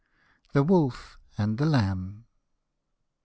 [0.53, 2.23] THE WOLF AND THE LAMB.